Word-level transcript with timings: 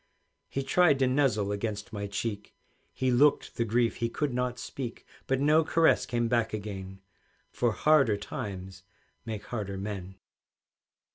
He 0.49 0.63
tried 0.63 0.97
to 0.97 1.05
nuzzle 1.07 1.51
against 1.51 1.93
my 1.93 2.07
cheek, 2.07 2.55
He 2.91 3.11
looked 3.11 3.55
the 3.55 3.63
grief 3.63 3.97
he 3.97 4.09
could 4.09 4.33
not 4.33 4.57
speak; 4.57 5.05
But 5.27 5.39
no 5.39 5.63
caress 5.63 6.07
came 6.07 6.27
back 6.27 6.53
again, 6.53 7.01
For 7.51 7.71
harder 7.73 8.17
times 8.17 8.81
make 9.27 9.43
harder 9.45 9.77
men. 9.77 10.15